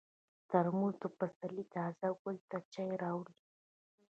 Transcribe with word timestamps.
ترموز 0.51 0.95
د 1.03 1.05
پسرلي 1.17 1.65
تازه 1.73 2.07
ګل 2.21 2.37
ته 2.49 2.57
چای 2.73 2.91
راوړي. 3.03 3.35